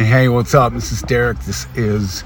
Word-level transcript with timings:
Hey, 0.00 0.30
what's 0.30 0.54
up? 0.54 0.72
This 0.72 0.92
is 0.92 1.02
Derek. 1.02 1.38
This 1.40 1.66
is 1.74 2.24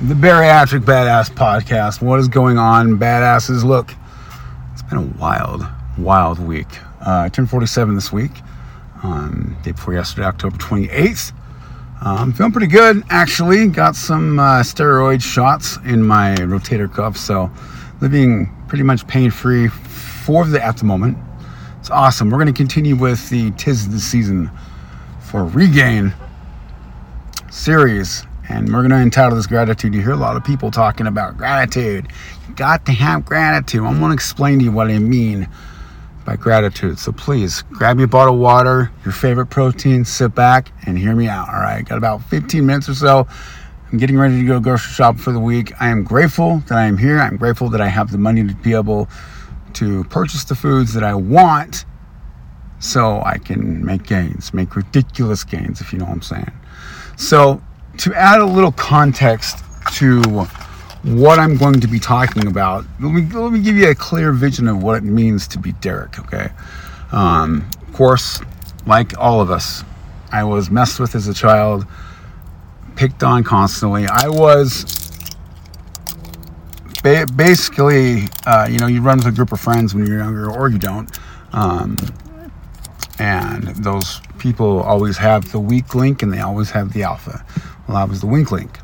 the 0.00 0.14
Bariatric 0.14 0.82
Badass 0.82 1.28
Podcast. 1.28 2.00
What 2.00 2.20
is 2.20 2.28
going 2.28 2.56
on, 2.56 3.00
badasses? 3.00 3.64
Look, 3.64 3.92
it's 4.72 4.82
been 4.82 4.98
a 4.98 5.18
wild, 5.18 5.66
wild 5.98 6.38
week. 6.38 6.68
Uh, 7.04 7.22
I 7.22 7.28
turned 7.28 7.50
47 7.50 7.96
this 7.96 8.12
week, 8.12 8.30
um, 9.02 9.56
day 9.64 9.72
before 9.72 9.94
yesterday, 9.94 10.24
October 10.24 10.56
28th. 10.58 11.32
Uh, 11.32 11.36
I'm 12.02 12.32
feeling 12.32 12.52
pretty 12.52 12.68
good, 12.68 13.02
actually. 13.10 13.66
Got 13.66 13.96
some 13.96 14.38
uh, 14.38 14.60
steroid 14.60 15.20
shots 15.20 15.78
in 15.78 16.04
my 16.04 16.36
rotator 16.36 16.90
cuff, 16.90 17.16
so 17.16 17.50
living 18.00 18.54
pretty 18.68 18.84
much 18.84 19.04
pain 19.08 19.32
free 19.32 19.66
for 19.66 20.46
the 20.46 20.64
at 20.64 20.76
the 20.76 20.84
moment. 20.84 21.18
It's 21.80 21.90
awesome. 21.90 22.30
We're 22.30 22.38
going 22.38 22.54
to 22.54 22.56
continue 22.56 22.94
with 22.94 23.28
the 23.30 23.50
Tis 23.50 23.88
the 23.88 23.98
Season 23.98 24.48
for 25.18 25.44
Regain 25.44 26.14
series 27.56 28.22
and 28.48 28.72
we're 28.72 28.80
going 28.80 28.90
to 28.90 28.96
entitle 28.96 29.34
this 29.34 29.46
gratitude 29.46 29.94
you 29.94 30.02
hear 30.02 30.12
a 30.12 30.16
lot 30.16 30.36
of 30.36 30.44
people 30.44 30.70
talking 30.70 31.06
about 31.06 31.36
gratitude. 31.36 32.06
You 32.46 32.54
got 32.54 32.84
to 32.86 32.92
have 32.92 33.24
gratitude. 33.24 33.82
I'm 33.82 33.98
going 33.98 34.10
to 34.10 34.14
explain 34.14 34.58
to 34.58 34.64
you 34.66 34.72
what 34.72 34.88
i 34.88 34.98
mean 34.98 35.48
by 36.24 36.36
gratitude. 36.36 36.98
So 36.98 37.12
please 37.12 37.62
grab 37.70 37.98
your 37.98 38.08
bottle 38.08 38.34
of 38.34 38.40
water 38.40 38.92
your 39.04 39.12
favorite 39.12 39.46
protein 39.46 40.04
sit 40.04 40.34
back 40.34 40.70
and 40.86 40.98
hear 40.98 41.14
me 41.14 41.28
out 41.28 41.48
all 41.48 41.60
right? 41.60 41.82
Got 41.82 41.98
about 41.98 42.22
15 42.24 42.64
minutes 42.64 42.88
or 42.88 42.94
so. 42.94 43.26
I'm 43.90 43.98
getting 43.98 44.18
ready 44.18 44.38
to 44.40 44.46
go 44.46 44.60
grocery 44.60 44.92
shop 44.92 45.16
for 45.16 45.32
the 45.32 45.40
week. 45.40 45.72
I 45.80 45.88
am 45.88 46.04
grateful 46.04 46.58
that 46.68 46.76
i 46.76 46.84
am 46.84 46.98
here. 46.98 47.18
I'm 47.18 47.36
grateful 47.36 47.70
that 47.70 47.80
i 47.80 47.88
have 47.88 48.12
the 48.12 48.18
money 48.18 48.46
to 48.46 48.54
be 48.54 48.74
able 48.74 49.08
to 49.74 50.04
purchase 50.04 50.44
the 50.44 50.54
foods 50.54 50.92
that 50.94 51.04
i 51.04 51.14
want 51.14 51.84
so 52.78 53.22
i 53.24 53.38
can 53.38 53.84
make 53.84 54.02
gains 54.04 54.52
make 54.52 54.76
ridiculous 54.76 55.44
gains 55.44 55.80
if 55.80 55.92
you 55.92 55.98
know 55.98 56.04
what 56.04 56.12
i'm 56.12 56.22
saying 56.22 56.52
so, 57.16 57.62
to 57.98 58.14
add 58.14 58.40
a 58.40 58.44
little 58.44 58.72
context 58.72 59.58
to 59.94 60.22
what 61.02 61.38
I'm 61.38 61.56
going 61.56 61.80
to 61.80 61.86
be 61.86 61.98
talking 61.98 62.46
about, 62.46 62.84
let 63.00 63.12
me, 63.12 63.22
let 63.22 63.52
me 63.52 63.60
give 63.60 63.76
you 63.76 63.90
a 63.90 63.94
clear 63.94 64.32
vision 64.32 64.68
of 64.68 64.82
what 64.82 64.96
it 64.96 65.04
means 65.04 65.46
to 65.48 65.58
be 65.58 65.72
Derek, 65.72 66.18
okay? 66.18 66.48
Um, 67.12 67.68
of 67.86 67.94
course, 67.94 68.40
like 68.86 69.16
all 69.18 69.40
of 69.40 69.50
us, 69.50 69.84
I 70.32 70.44
was 70.44 70.70
messed 70.70 71.00
with 71.00 71.14
as 71.14 71.28
a 71.28 71.34
child, 71.34 71.86
picked 72.96 73.22
on 73.22 73.44
constantly. 73.44 74.06
I 74.06 74.28
was 74.28 74.84
ba- 77.02 77.26
basically, 77.34 78.24
uh, 78.46 78.68
you 78.70 78.78
know, 78.78 78.86
you 78.86 79.00
run 79.00 79.18
with 79.18 79.26
a 79.26 79.32
group 79.32 79.52
of 79.52 79.60
friends 79.60 79.94
when 79.94 80.06
you're 80.06 80.18
younger, 80.18 80.50
or 80.50 80.68
you 80.68 80.78
don't. 80.78 81.16
Um, 81.52 81.96
and 83.18 83.68
those 83.76 84.20
people 84.38 84.80
always 84.80 85.16
have 85.16 85.50
the 85.52 85.60
weak 85.60 85.94
link 85.94 86.22
and 86.22 86.32
they 86.32 86.40
always 86.40 86.70
have 86.70 86.92
the 86.92 87.02
alpha. 87.02 87.44
Well, 87.88 87.96
I 87.96 88.04
was 88.04 88.20
the 88.20 88.26
weak 88.26 88.50
link. 88.50 88.78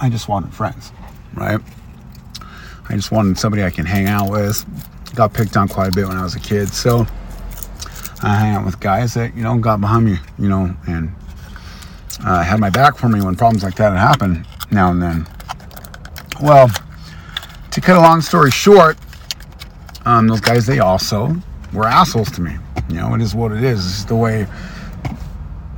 I 0.00 0.08
just 0.08 0.28
wanted 0.28 0.54
friends, 0.54 0.92
right? 1.34 1.60
I 2.88 2.94
just 2.94 3.10
wanted 3.10 3.38
somebody 3.38 3.64
I 3.64 3.70
can 3.70 3.84
hang 3.84 4.06
out 4.06 4.30
with. 4.30 4.64
Got 5.14 5.34
picked 5.34 5.56
on 5.56 5.68
quite 5.68 5.88
a 5.88 5.92
bit 5.92 6.06
when 6.06 6.16
I 6.16 6.22
was 6.22 6.36
a 6.36 6.40
kid, 6.40 6.68
so 6.68 7.06
I 8.22 8.34
hang 8.36 8.54
out 8.54 8.64
with 8.64 8.78
guys 8.78 9.14
that 9.14 9.36
you 9.36 9.42
know 9.42 9.58
got 9.58 9.80
behind 9.80 10.04
me, 10.04 10.18
you 10.38 10.48
know, 10.48 10.74
and 10.86 11.12
uh, 12.24 12.42
had 12.42 12.60
my 12.60 12.70
back 12.70 12.96
for 12.96 13.08
me 13.08 13.20
when 13.20 13.34
problems 13.34 13.64
like 13.64 13.74
that 13.76 13.92
happened 13.96 14.46
now 14.70 14.90
and 14.90 15.02
then. 15.02 15.26
Well, 16.40 16.68
to 17.70 17.80
cut 17.80 17.96
a 17.96 18.00
long 18.00 18.20
story 18.20 18.50
short, 18.50 18.96
um, 20.08 20.26
those 20.26 20.40
guys 20.40 20.64
they 20.64 20.78
also 20.78 21.36
were 21.74 21.84
assholes 21.84 22.30
to 22.30 22.40
me. 22.40 22.56
You 22.88 22.94
know, 22.94 23.14
it 23.14 23.20
is 23.20 23.34
what 23.34 23.52
it 23.52 23.62
is. 23.62 23.84
Is 23.84 24.06
the 24.06 24.16
way 24.16 24.46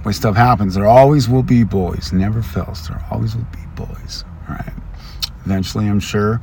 way 0.05 0.13
stuff 0.13 0.37
happens. 0.37 0.77
There 0.77 0.87
always 0.87 1.29
will 1.29 1.43
be 1.43 1.65
bullies. 1.65 2.13
Never 2.13 2.41
fails. 2.41 2.87
There 2.87 3.05
always 3.11 3.35
will 3.35 3.47
be 3.51 3.67
bullies. 3.75 4.25
Right. 4.49 4.73
Eventually, 5.45 5.89
I'm 5.89 5.99
sure 5.99 6.41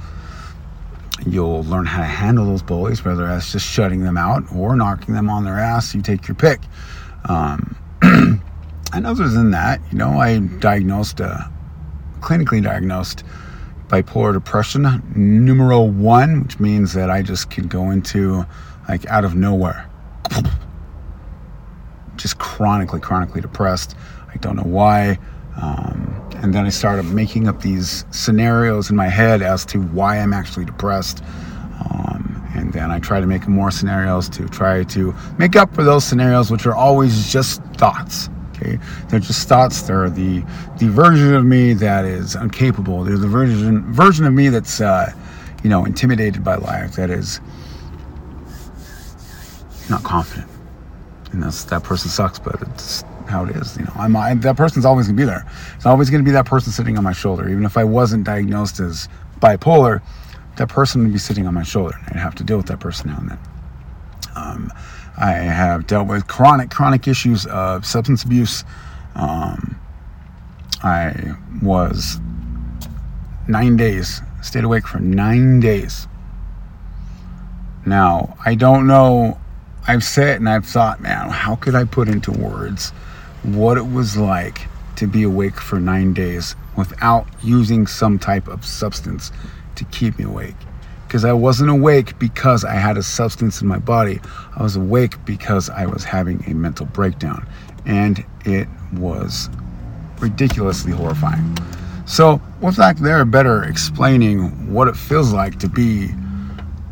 you'll 1.25 1.63
learn 1.63 1.85
how 1.85 1.99
to 1.99 2.05
handle 2.05 2.45
those 2.45 2.61
bullies, 2.61 3.05
whether 3.05 3.25
that's 3.25 3.53
just 3.53 3.65
shutting 3.65 4.03
them 4.03 4.17
out 4.17 4.43
or 4.53 4.75
knocking 4.75 5.13
them 5.13 5.29
on 5.29 5.45
their 5.45 5.57
ass. 5.57 5.95
You 5.95 6.01
take 6.01 6.27
your 6.27 6.35
pick. 6.35 6.59
Um, 7.29 7.73
and 8.01 9.07
other 9.07 9.29
than 9.29 9.51
that, 9.51 9.79
you 9.93 9.97
know, 9.97 10.19
I 10.19 10.39
diagnosed, 10.39 11.21
a 11.21 11.49
clinically 12.19 12.61
diagnosed 12.61 13.23
bipolar 13.87 14.33
depression 14.33 15.01
numero 15.15 15.81
one, 15.81 16.43
which 16.43 16.59
means 16.59 16.93
that 16.93 17.09
I 17.09 17.21
just 17.21 17.49
can 17.49 17.67
go 17.67 17.89
into 17.91 18.45
like 18.89 19.05
out 19.07 19.25
of 19.25 19.35
nowhere. 19.35 19.89
Just 22.15 22.39
chronically, 22.39 22.99
chronically 22.99 23.41
depressed. 23.41 23.95
I 24.33 24.37
don't 24.37 24.55
know 24.55 24.63
why. 24.63 25.19
Um, 25.61 26.29
and 26.41 26.53
then 26.53 26.65
I 26.65 26.69
started 26.69 27.05
making 27.05 27.47
up 27.47 27.61
these 27.61 28.05
scenarios 28.11 28.89
in 28.89 28.95
my 28.95 29.07
head 29.07 29.41
as 29.41 29.65
to 29.67 29.81
why 29.81 30.17
I'm 30.19 30.33
actually 30.33 30.65
depressed. 30.65 31.23
Um, 31.79 32.47
and 32.55 32.73
then 32.73 32.91
I 32.91 32.99
try 32.99 33.19
to 33.19 33.27
make 33.27 33.47
more 33.47 33.71
scenarios 33.71 34.29
to 34.29 34.47
try 34.47 34.83
to 34.83 35.15
make 35.37 35.55
up 35.55 35.73
for 35.73 35.83
those 35.83 36.03
scenarios, 36.03 36.51
which 36.51 36.65
are 36.65 36.75
always 36.75 37.31
just 37.31 37.63
thoughts. 37.75 38.29
Okay, 38.57 38.79
they're 39.09 39.19
just 39.19 39.47
thoughts. 39.47 39.83
They're 39.83 40.09
the 40.09 40.43
the 40.79 40.89
version 40.89 41.33
of 41.35 41.45
me 41.45 41.73
that 41.73 42.05
is 42.05 42.35
incapable. 42.35 43.03
They're 43.03 43.17
the 43.17 43.27
version 43.27 43.91
version 43.93 44.25
of 44.25 44.33
me 44.33 44.49
that's 44.49 44.81
uh, 44.81 45.13
you 45.63 45.69
know 45.69 45.85
intimidated 45.85 46.43
by 46.43 46.55
life. 46.55 46.95
That 46.95 47.09
is 47.09 47.39
not 49.89 50.03
confident. 50.03 50.49
And 51.31 51.43
that's 51.43 51.65
that 51.65 51.83
person 51.83 52.09
sucks, 52.09 52.39
but 52.39 52.61
it's 52.61 53.03
how 53.27 53.45
it 53.45 53.55
is. 53.55 53.77
You 53.77 53.85
know, 53.85 53.91
I'm 53.95 54.15
I, 54.15 54.33
that 54.35 54.57
person's 54.57 54.85
always 54.85 55.07
gonna 55.07 55.17
be 55.17 55.25
there. 55.25 55.45
It's 55.75 55.85
always 55.85 56.09
gonna 56.09 56.23
be 56.23 56.31
that 56.31 56.45
person 56.45 56.71
sitting 56.71 56.97
on 56.97 57.03
my 57.03 57.13
shoulder. 57.13 57.49
Even 57.49 57.65
if 57.65 57.77
I 57.77 57.83
wasn't 57.83 58.23
diagnosed 58.23 58.79
as 58.79 59.07
bipolar, 59.39 60.01
that 60.55 60.69
person 60.69 61.03
would 61.03 61.13
be 61.13 61.19
sitting 61.19 61.45
on 61.47 61.53
my 61.53 61.63
shoulder. 61.63 61.95
I'd 62.07 62.15
have 62.15 62.35
to 62.35 62.43
deal 62.43 62.57
with 62.57 62.67
that 62.67 62.79
person 62.79 63.11
now 63.11 63.17
and 63.19 63.29
then. 63.31 63.39
Um, 64.35 64.71
I 65.17 65.31
have 65.31 65.87
dealt 65.87 66.07
with 66.07 66.27
chronic, 66.27 66.69
chronic 66.69 67.07
issues 67.07 67.45
of 67.47 67.85
substance 67.85 68.23
abuse. 68.23 68.63
Um, 69.15 69.79
I 70.83 71.35
was 71.61 72.19
nine 73.47 73.77
days, 73.77 74.21
stayed 74.43 74.63
awake 74.63 74.85
for 74.87 74.99
nine 74.99 75.59
days. 75.59 76.07
Now, 77.85 78.37
I 78.45 78.53
don't 78.55 78.85
know 78.85 79.39
I've 79.89 80.03
sat 80.03 80.35
and 80.35 80.49
I've 80.49 80.65
thought, 80.65 80.99
man, 80.99 81.29
how 81.29 81.55
could 81.55 81.73
I 81.73 81.85
put 81.85 82.09
into 82.09 82.31
words 82.31 82.89
what 83.43 83.77
it 83.77 83.89
was 83.89 84.17
like 84.17 84.67
to 84.97 85.07
be 85.07 85.23
awake 85.23 85.61
for 85.61 85.79
nine 85.79 86.13
days 86.13 86.55
without 86.75 87.25
using 87.41 87.87
some 87.87 88.19
type 88.19 88.49
of 88.49 88.65
substance 88.65 89.31
to 89.75 89.85
keep 89.85 90.19
me 90.19 90.25
awake? 90.25 90.57
Because 91.07 91.23
I 91.23 91.33
wasn't 91.33 91.69
awake 91.69 92.19
because 92.19 92.65
I 92.65 92.73
had 92.73 92.97
a 92.97 93.03
substance 93.03 93.61
in 93.61 93.67
my 93.67 93.79
body. 93.79 94.19
I 94.55 94.63
was 94.63 94.75
awake 94.75 95.23
because 95.25 95.69
I 95.69 95.85
was 95.85 96.03
having 96.03 96.43
a 96.47 96.53
mental 96.53 96.85
breakdown. 96.85 97.47
And 97.85 98.23
it 98.45 98.67
was 98.93 99.49
ridiculously 100.19 100.91
horrifying. 100.91 101.57
So, 102.05 102.37
what's 102.59 102.77
that 102.77 102.97
there 102.97 103.23
better 103.25 103.63
explaining 103.63 104.73
what 104.73 104.87
it 104.87 104.95
feels 104.95 105.33
like 105.33 105.59
to 105.59 105.69
be 105.69 106.09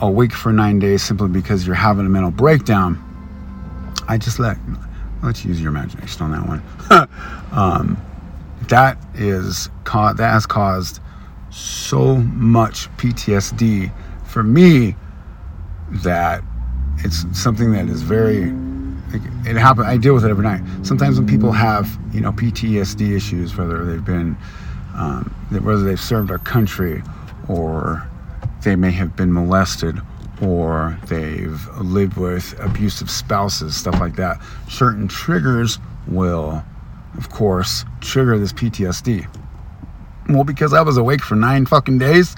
awake 0.01 0.33
for 0.33 0.51
nine 0.51 0.79
days 0.79 1.03
simply 1.03 1.29
because 1.29 1.65
you're 1.65 1.75
having 1.75 2.05
a 2.05 2.09
mental 2.09 2.31
breakdown, 2.31 3.01
I 4.07 4.17
just 4.17 4.39
let 4.39 4.57
let's 5.23 5.43
use 5.43 5.59
your 5.59 5.69
imagination 5.69 6.21
on 6.21 6.31
that 6.31 6.47
one. 6.47 7.09
um, 7.51 7.97
that 8.67 8.97
is 9.15 9.69
that 9.93 10.17
has 10.19 10.45
caused 10.45 10.99
so 11.55 12.15
much 12.17 12.89
PTSD 12.97 13.91
for 14.25 14.43
me 14.43 14.95
that 15.89 16.43
it's 16.99 17.25
something 17.39 17.71
that 17.71 17.87
is 17.87 18.01
very 18.01 18.53
it 19.45 19.55
happens 19.55 19.85
i 19.85 19.95
deal 19.95 20.13
with 20.13 20.25
it 20.25 20.29
every 20.29 20.43
night 20.43 20.61
sometimes 20.81 21.17
when 21.17 21.27
people 21.27 21.51
have 21.51 21.97
you 22.11 22.19
know 22.19 22.31
ptsd 22.31 23.15
issues 23.15 23.55
whether 23.55 23.85
they've 23.85 24.03
been 24.03 24.35
um, 24.95 25.23
whether 25.61 25.83
they've 25.83 25.99
served 25.99 26.31
our 26.31 26.39
country 26.39 27.03
or 27.47 28.05
they 28.63 28.75
may 28.75 28.91
have 28.91 29.15
been 29.15 29.31
molested 29.31 30.01
or 30.41 30.97
they've 31.07 31.67
lived 31.77 32.17
with 32.17 32.59
abusive 32.59 33.09
spouses, 33.09 33.75
stuff 33.75 33.99
like 33.99 34.15
that. 34.17 34.41
Certain 34.69 35.07
triggers 35.07 35.79
will, 36.07 36.63
of 37.17 37.29
course, 37.29 37.85
trigger 38.01 38.37
this 38.37 38.51
PTSD. 38.51 39.27
Well, 40.29 40.43
because 40.43 40.73
I 40.73 40.81
was 40.81 40.97
awake 40.97 41.21
for 41.21 41.35
nine 41.35 41.65
fucking 41.65 41.99
days, 41.99 42.35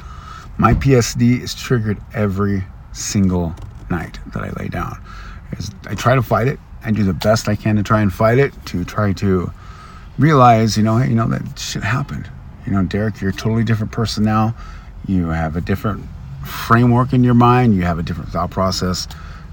my 0.58 0.74
PTSD 0.74 1.42
is 1.42 1.56
triggered 1.56 1.98
every 2.14 2.64
single 2.92 3.56
night 3.90 4.20
that 4.34 4.44
I 4.44 4.50
lay 4.62 4.68
down. 4.68 5.00
I 5.88 5.96
try 5.96 6.16
to 6.16 6.22
fight 6.22 6.48
it. 6.48 6.60
I 6.84 6.92
do 6.92 7.04
the 7.04 7.14
best 7.14 7.48
I 7.48 7.56
can 7.56 7.76
to 7.78 7.84
try 7.84 8.02
and 8.02 8.12
fight 8.12 8.38
it, 8.38 8.54
to 8.68 8.84
try 8.84 9.14
to 9.14 9.52
realize, 10.18 10.78
you 10.78 10.84
know, 10.84 10.98
hey, 10.98 11.10
you 11.10 11.16
know, 11.16 11.28
that 11.28 11.58
shit 11.58 11.84
happened. 11.84 12.30
You 12.66 12.74
know, 12.74 12.84
Derek, 12.84 13.22
you're 13.22 13.30
a 13.30 13.34
totally 13.34 13.64
different 13.64 13.92
person 13.92 14.24
now. 14.24 14.56
You 15.08 15.28
have 15.28 15.56
a 15.56 15.62
different 15.62 16.04
framework 16.46 17.14
in 17.14 17.24
your 17.24 17.34
mind, 17.34 17.76
you 17.76 17.84
have 17.84 18.00
a 18.00 18.04
different 18.04 18.30
thought 18.32 18.52
process, 18.52 19.08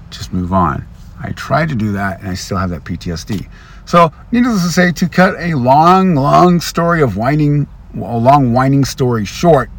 just 0.09 0.33
move 0.33 0.53
on. 0.53 0.85
I 1.21 1.31
tried 1.31 1.69
to 1.69 1.75
do 1.75 1.91
that 1.93 2.19
and 2.19 2.29
I 2.29 2.33
still 2.33 2.57
have 2.57 2.69
that 2.71 2.83
PTSD. 2.83 3.47
So, 3.85 4.11
needless 4.31 4.63
to 4.63 4.69
say, 4.69 4.91
to 4.91 5.07
cut 5.07 5.35
a 5.39 5.53
long, 5.53 6.15
long 6.15 6.59
story 6.59 7.01
of 7.01 7.17
whining, 7.17 7.67
a 7.95 8.17
long 8.17 8.53
whining 8.53 8.85
story 8.85 9.25
short, 9.25 9.69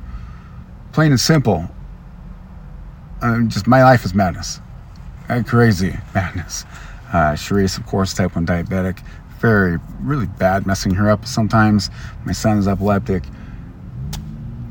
plain 0.93 1.11
and 1.13 1.21
simple, 1.21 1.69
um, 3.23 3.49
just 3.49 3.67
my 3.67 3.83
life 3.83 4.05
is 4.05 4.15
madness. 4.15 4.61
Uh, 5.29 5.43
crazy 5.45 5.97
madness. 6.15 6.65
Uh, 7.09 7.33
Sharice, 7.33 7.79
of 7.79 7.87
course, 7.87 8.15
type 8.15 8.35
1 8.35 8.47
diabetic. 8.47 9.03
Very, 9.39 9.79
really 10.01 10.27
bad, 10.27 10.67
messing 10.67 10.95
her 10.95 11.11
up 11.11 11.27
sometimes. 11.27 11.91
My 12.25 12.33
son 12.33 12.59
is 12.59 12.69
epileptic. 12.69 13.25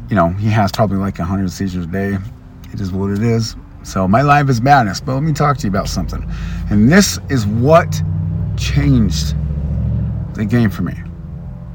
You 0.09 0.15
know, 0.15 0.29
he 0.29 0.49
has 0.49 0.71
probably 0.71 0.97
like 0.97 1.17
100 1.17 1.51
seizures 1.51 1.85
a 1.85 1.87
day. 1.87 2.17
It 2.73 2.79
is 2.79 2.91
what 2.91 3.11
it 3.11 3.23
is. 3.23 3.55
So 3.83 4.07
my 4.07 4.21
life 4.21 4.49
is 4.49 4.61
madness. 4.61 4.99
But 4.99 5.13
let 5.13 5.23
me 5.23 5.33
talk 5.33 5.57
to 5.57 5.63
you 5.63 5.69
about 5.69 5.87
something. 5.87 6.27
And 6.69 6.91
this 6.91 7.19
is 7.29 7.45
what 7.45 8.01
changed 8.57 9.35
the 10.33 10.45
game 10.45 10.69
for 10.69 10.81
me. 10.81 10.93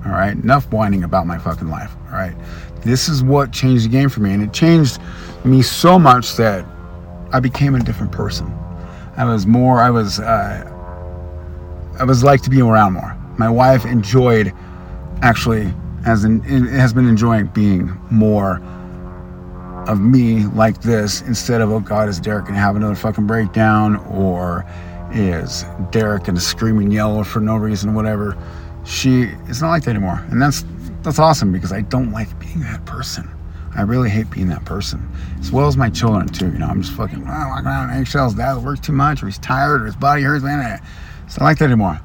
All 0.05 0.13
right. 0.13 0.33
Enough 0.33 0.71
whining 0.73 1.05
about 1.05 1.27
my 1.27 1.39
fucking 1.39 1.69
life. 1.69 1.93
All 2.07 2.15
right. 2.15 2.35
This 2.83 3.09
is 3.09 3.23
what 3.23 3.53
changed 3.53 3.85
the 3.85 3.89
game 3.89 4.09
for 4.09 4.21
me. 4.21 4.33
And 4.33 4.43
it 4.43 4.53
changed 4.53 4.99
me 5.45 5.63
so 5.63 5.99
much 5.99 6.37
that 6.37 6.65
I 7.33 7.41
became 7.41 7.75
a 7.75 7.81
different 7.81 8.13
person. 8.13 8.51
I 9.17 9.25
was 9.25 9.47
more, 9.47 9.81
I 9.81 9.91
was, 9.91 10.19
uh, 10.19 10.67
I 11.99 12.05
was 12.05 12.25
like 12.25 12.41
to 12.43 12.51
be 12.51 12.61
around 12.63 12.95
more. 12.95 13.17
My 13.39 13.51
wife 13.51 13.85
enjoyed, 13.85 14.53
actually, 15.23 15.73
has, 16.05 16.25
in, 16.25 16.41
has 16.41 16.93
been 16.95 17.07
enjoying 17.07 17.47
being 17.49 17.99
more 18.11 18.63
of 19.87 20.01
me 20.01 20.47
like 20.47 20.81
this 20.83 21.21
instead 21.23 21.61
of, 21.61 21.71
oh 21.71 21.81
God, 21.81 22.09
is 22.09 22.19
Derek 22.21 22.45
going 22.45 22.55
to 22.55 22.61
have 22.61 22.77
another 22.77 22.95
fucking 22.95 23.27
breakdown? 23.27 23.97
Or 24.07 24.65
is 25.13 25.65
Derek 25.91 26.25
going 26.25 26.37
to 26.37 26.41
scream 26.41 26.79
and 26.79 26.93
yell 26.93 27.23
for 27.25 27.41
no 27.41 27.57
reason, 27.57 27.95
whatever? 27.95 28.37
She, 28.85 29.23
it's 29.47 29.61
not 29.61 29.71
like 29.71 29.85
that 29.85 29.91
anymore. 29.91 30.25
And 30.31 30.41
that's, 30.41 30.65
that's 31.03 31.19
awesome 31.19 31.53
because 31.53 31.73
I 31.73 31.83
don't 31.83 32.13
like 32.13 32.39
being 32.39 32.61
that 32.61 32.85
person. 32.87 33.31
I 33.75 33.83
really 33.83 34.11
hate 34.11 34.29
being 34.31 34.49
that 34.49 34.65
person, 34.65 35.09
as 35.39 35.53
well 35.53 35.69
as 35.69 35.77
my 35.77 35.91
children 35.91 36.27
too. 36.29 36.47
You 36.47 36.59
know, 36.59 36.67
I'm 36.67 36.83
just 36.83 36.95
fucking 36.95 37.25
walking 37.25 37.67
around 37.67 37.91
in 37.91 37.97
eggshells. 37.97 38.35
Dad 38.35 38.57
works 38.59 38.81
too 38.81 38.93
much, 38.93 39.23
or 39.23 39.27
he's 39.27 39.39
tired, 39.39 39.83
or 39.83 39.87
his 39.87 39.97
body 39.97 40.23
hurts. 40.23 40.43
Man, 40.43 40.81
it's 41.25 41.39
not 41.39 41.45
like 41.45 41.59
that 41.59 41.67
anymore. 41.67 42.01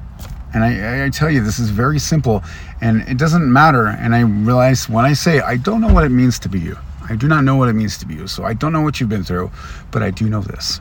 And 0.54 0.64
I, 0.64 1.04
I, 1.04 1.10
tell 1.10 1.28
you, 1.28 1.42
this 1.42 1.58
is 1.58 1.70
very 1.70 1.98
simple, 1.98 2.42
and 2.80 3.02
it 3.08 3.18
doesn't 3.18 3.52
matter. 3.52 3.88
And 3.88 4.14
I 4.14 4.20
realize 4.20 4.88
when 4.88 5.04
I 5.04 5.12
say 5.12 5.40
I 5.40 5.56
don't 5.56 5.80
know 5.80 5.92
what 5.92 6.04
it 6.04 6.10
means 6.10 6.38
to 6.40 6.48
be 6.48 6.60
you, 6.60 6.78
I 7.08 7.16
do 7.16 7.26
not 7.26 7.42
know 7.42 7.56
what 7.56 7.68
it 7.68 7.74
means 7.74 7.98
to 7.98 8.06
be 8.06 8.14
you. 8.14 8.28
So 8.28 8.44
I 8.44 8.54
don't 8.54 8.72
know 8.72 8.80
what 8.80 9.00
you've 9.00 9.08
been 9.08 9.24
through, 9.24 9.50
but 9.90 10.02
I 10.02 10.10
do 10.10 10.28
know 10.28 10.40
this. 10.40 10.80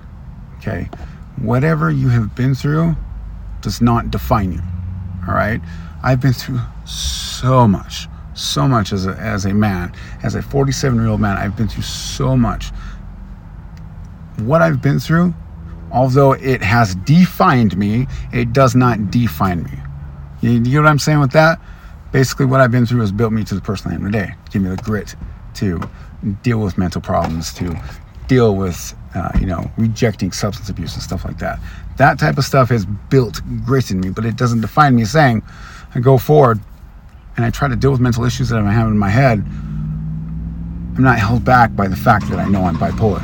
Okay, 0.57 0.88
whatever 1.41 1.89
you 1.89 2.09
have 2.09 2.36
been 2.36 2.53
through 2.53 2.95
does 3.62 3.81
not 3.81 4.12
define 4.12 4.53
you. 4.53 4.62
All 5.27 5.33
right, 5.33 5.62
I've 6.04 6.22
been 6.22 6.33
through 6.33 6.60
so 6.86 7.68
much 7.68 8.07
so 8.36 8.68
much 8.68 8.92
as 8.92 9.07
a, 9.07 9.12
as 9.12 9.45
a 9.45 9.54
man, 9.54 9.94
as 10.24 10.36
a 10.36 10.42
47 10.42 11.00
year 11.00 11.07
old 11.07 11.22
man. 11.22 11.38
I've 11.38 11.56
been 11.56 11.68
through 11.68 11.83
so 11.83 12.38
much. 12.38 12.69
What 14.39 14.62
I've 14.62 14.81
been 14.81 15.00
through, 15.00 15.33
although 15.92 16.33
it 16.33 16.62
has 16.62 16.95
defined 16.95 17.77
me, 17.77 18.07
it 18.33 18.54
does 18.54 18.75
not 18.75 19.10
define 19.10 19.63
me. 19.63 19.72
You, 20.42 20.60
get 20.60 20.80
what 20.80 20.88
I'm 20.88 21.00
saying 21.00 21.19
with 21.19 21.31
that? 21.31 21.60
Basically, 22.12 22.45
what 22.45 22.62
I've 22.62 22.72
been 22.72 22.86
through 22.86 23.01
has 23.01 23.12
built 23.12 23.33
me 23.33 23.44
to 23.45 23.56
the 23.56 23.62
person 23.62 23.92
I 23.92 23.95
am 23.95 24.04
today. 24.04 24.36
Give 24.51 24.62
me 24.62 24.69
the 24.69 24.77
grit 24.77 25.16
to 25.56 25.81
deal 26.44 26.60
with 26.60 26.77
mental 26.77 27.01
problems, 27.01 27.54
to 27.56 27.80
deal 28.27 28.56
with, 28.56 28.94
uh, 29.15 29.31
you 29.39 29.45
know, 29.45 29.71
rejecting 29.77 30.31
substance 30.31 30.69
abuse 30.69 30.94
and 30.94 31.01
stuff 31.01 31.25
like 31.25 31.39
that. 31.39 31.59
That 31.97 32.19
type 32.19 32.38
of 32.38 32.44
stuff 32.44 32.69
has 32.69 32.85
built 32.85 33.41
grit 33.65 33.91
in 33.91 34.01
me, 34.01 34.09
but 34.09 34.25
it 34.25 34.35
doesn't 34.35 34.62
define 34.62 34.95
me 34.95 35.06
saying, 35.06 35.41
I 35.94 36.00
go 36.00 36.17
forward 36.17 36.59
and 37.38 37.45
I 37.45 37.50
try 37.50 37.67
to 37.67 37.75
deal 37.75 37.91
with 37.91 38.01
mental 38.01 38.25
issues 38.25 38.50
that 38.50 38.57
I'm 38.57 38.65
having 38.65 38.94
in 38.94 38.97
my 38.97 39.09
head, 39.09 39.39
I'm 39.39 41.03
not 41.03 41.19
held 41.19 41.44
back 41.44 41.75
by 41.75 41.88
the 41.88 41.95
fact 41.95 42.29
that 42.29 42.39
I 42.39 42.47
know 42.47 42.63
I'm 42.63 42.75
bipolar, 42.75 43.23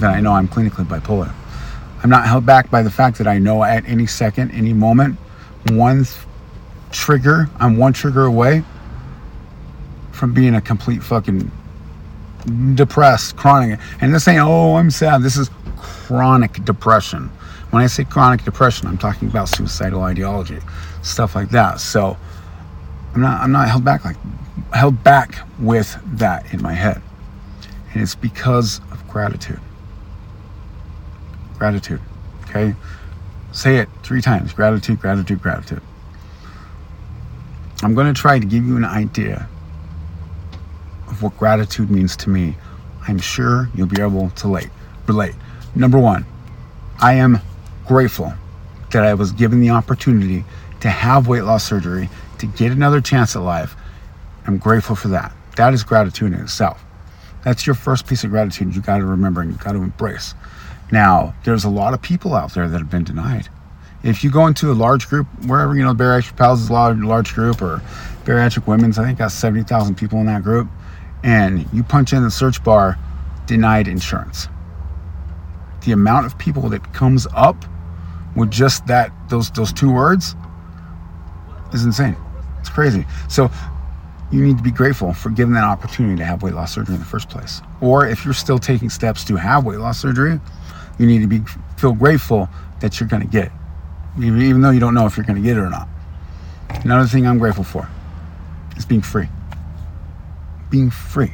that 0.00 0.14
I 0.14 0.20
know 0.20 0.32
I'm 0.32 0.48
clinically 0.48 0.84
bipolar. 0.86 1.32
I'm 2.02 2.10
not 2.10 2.26
held 2.26 2.46
back 2.46 2.70
by 2.70 2.82
the 2.82 2.90
fact 2.90 3.18
that 3.18 3.26
I 3.26 3.38
know 3.38 3.64
at 3.64 3.86
any 3.88 4.06
second, 4.06 4.50
any 4.52 4.72
moment, 4.72 5.18
one 5.70 6.06
trigger, 6.90 7.48
I'm 7.58 7.76
one 7.76 7.92
trigger 7.92 8.24
away 8.24 8.62
from 10.12 10.32
being 10.32 10.54
a 10.54 10.60
complete 10.60 11.02
fucking 11.02 11.50
depressed, 12.74 13.36
chronic. 13.36 13.80
And 14.00 14.14
this 14.14 14.26
ain't, 14.28 14.40
oh, 14.40 14.76
I'm 14.76 14.90
sad. 14.90 15.22
This 15.22 15.36
is 15.36 15.50
chronic 15.76 16.64
depression. 16.64 17.30
When 17.70 17.82
I 17.82 17.86
say 17.86 18.04
chronic 18.04 18.44
depression, 18.44 18.88
I'm 18.88 18.98
talking 18.98 19.28
about 19.28 19.48
suicidal 19.48 20.02
ideology, 20.02 20.58
stuff 21.02 21.34
like 21.34 21.50
that. 21.50 21.80
So, 21.80 22.16
I'm 23.14 23.20
not 23.20 23.40
I'm 23.40 23.52
not 23.52 23.68
held 23.68 23.84
back 23.84 24.04
like 24.04 24.16
held 24.72 25.02
back 25.02 25.38
with 25.58 25.98
that 26.18 26.52
in 26.52 26.62
my 26.62 26.72
head. 26.72 27.02
And 27.92 28.02
it's 28.02 28.14
because 28.14 28.80
of 28.92 29.06
gratitude. 29.08 29.60
Gratitude. 31.58 32.00
Okay? 32.44 32.74
Say 33.52 33.78
it 33.78 33.88
three 34.02 34.20
times. 34.20 34.52
Gratitude, 34.52 35.00
gratitude, 35.00 35.42
gratitude. 35.42 35.82
I'm 37.82 37.94
going 37.94 38.12
to 38.12 38.20
try 38.20 38.38
to 38.38 38.46
give 38.46 38.64
you 38.64 38.76
an 38.76 38.84
idea 38.84 39.48
of 41.10 41.22
what 41.22 41.36
gratitude 41.38 41.90
means 41.90 42.16
to 42.16 42.30
me. 42.30 42.56
I'm 43.06 43.18
sure 43.18 43.68
you'll 43.74 43.86
be 43.86 44.00
able 44.00 44.30
to 44.30 44.46
relate. 44.46 44.70
relate. 45.06 45.34
Number 45.74 45.98
one, 45.98 46.26
I 47.00 47.14
am 47.14 47.40
grateful 47.86 48.32
that 48.92 49.04
I 49.04 49.14
was 49.14 49.32
given 49.32 49.60
the 49.60 49.70
opportunity 49.70 50.44
to 50.80 50.90
have 50.90 51.28
weight 51.28 51.42
loss 51.42 51.64
surgery 51.64 52.08
to 52.38 52.46
get 52.46 52.72
another 52.72 53.00
chance 53.00 53.34
at 53.36 53.42
life. 53.42 53.74
I'm 54.46 54.58
grateful 54.58 54.96
for 54.96 55.08
that. 55.08 55.32
That 55.56 55.74
is 55.74 55.82
gratitude 55.82 56.32
in 56.32 56.40
itself. 56.40 56.82
That's 57.44 57.66
your 57.66 57.74
first 57.74 58.06
piece 58.06 58.24
of 58.24 58.30
gratitude 58.30 58.74
you 58.74 58.82
got 58.82 58.98
to 58.98 59.04
remember 59.04 59.40
and 59.40 59.52
you 59.52 59.58
got 59.58 59.72
to 59.72 59.78
embrace. 59.78 60.34
Now, 60.90 61.34
there's 61.44 61.64
a 61.64 61.68
lot 61.68 61.94
of 61.94 62.02
people 62.02 62.34
out 62.34 62.54
there 62.54 62.68
that 62.68 62.78
have 62.78 62.90
been 62.90 63.04
denied. 63.04 63.48
If 64.02 64.22
you 64.22 64.30
go 64.30 64.46
into 64.46 64.70
a 64.70 64.74
large 64.74 65.08
group, 65.08 65.26
wherever, 65.46 65.74
you 65.74 65.82
know, 65.82 65.94
Bariatric 65.94 66.36
Pals 66.36 66.62
is 66.62 66.70
a 66.70 66.72
large, 66.72 66.98
large 66.98 67.34
group, 67.34 67.60
or 67.60 67.82
Bariatric 68.24 68.66
Women's, 68.66 68.98
I 68.98 69.04
think 69.04 69.18
got 69.18 69.32
70,000 69.32 69.96
people 69.96 70.20
in 70.20 70.26
that 70.26 70.42
group, 70.42 70.68
and 71.22 71.66
you 71.72 71.82
punch 71.82 72.12
in 72.12 72.22
the 72.22 72.30
search 72.30 72.62
bar, 72.62 72.98
denied 73.46 73.88
insurance. 73.88 74.48
The 75.84 75.92
amount 75.92 76.26
of 76.26 76.38
people 76.38 76.68
that 76.70 76.92
comes 76.92 77.26
up 77.34 77.64
with 78.36 78.50
just 78.50 78.86
that, 78.86 79.12
those, 79.28 79.50
those 79.50 79.72
two 79.72 79.92
words, 79.92 80.36
is 81.72 81.84
insane. 81.84 82.16
It's 82.60 82.68
crazy. 82.68 83.04
So 83.28 83.50
you 84.30 84.44
need 84.44 84.58
to 84.58 84.62
be 84.62 84.70
grateful 84.70 85.12
for 85.12 85.30
given 85.30 85.54
that 85.54 85.64
opportunity 85.64 86.16
to 86.16 86.24
have 86.24 86.42
weight 86.42 86.54
loss 86.54 86.74
surgery 86.74 86.94
in 86.94 87.00
the 87.00 87.06
first 87.06 87.28
place. 87.28 87.62
Or 87.80 88.06
if 88.06 88.24
you're 88.24 88.34
still 88.34 88.58
taking 88.58 88.90
steps 88.90 89.24
to 89.24 89.36
have 89.36 89.64
weight 89.64 89.78
loss 89.78 89.98
surgery, 89.98 90.40
you 90.98 91.06
need 91.06 91.20
to 91.20 91.26
be 91.26 91.40
feel 91.76 91.92
grateful 91.92 92.48
that 92.80 92.98
you're 92.98 93.08
going 93.08 93.22
to 93.22 93.28
get 93.28 93.46
it, 93.46 93.52
even, 94.18 94.42
even 94.42 94.60
though 94.60 94.70
you 94.70 94.80
don't 94.80 94.94
know 94.94 95.06
if 95.06 95.16
you're 95.16 95.26
going 95.26 95.40
to 95.40 95.46
get 95.46 95.56
it 95.56 95.60
or 95.60 95.70
not. 95.70 95.88
Another 96.84 97.06
thing 97.06 97.26
I'm 97.26 97.38
grateful 97.38 97.64
for 97.64 97.88
is 98.76 98.84
being 98.84 99.02
free. 99.02 99.28
Being 100.70 100.90
free. 100.90 101.32